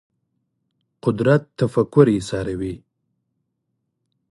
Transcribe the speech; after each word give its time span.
قدرت 1.03 1.41
تفکر 1.59 2.05
ایساروي 2.13 2.73